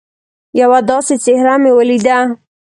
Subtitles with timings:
[0.61, 2.17] یوه داسي څهره مې ولیده